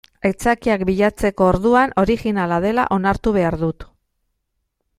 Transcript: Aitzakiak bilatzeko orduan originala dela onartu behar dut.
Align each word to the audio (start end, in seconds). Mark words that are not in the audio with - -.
Aitzakiak 0.27 0.85
bilatzeko 0.89 1.45
orduan 1.49 1.93
originala 2.03 2.59
dela 2.65 2.87
onartu 2.99 3.35
behar 3.39 3.59
dut. 3.65 3.87